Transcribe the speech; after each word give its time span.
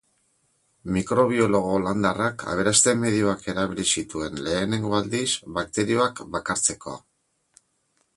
Mikrobiologo 0.93 1.73
holandarrak 1.73 2.45
aberaste-medioak 2.53 3.45
erabili 3.53 3.85
zituen 3.99 4.41
lehenengo 4.47 4.95
aldiz 5.01 5.29
bakterioak 5.59 6.23
bakartzeko. 6.37 6.97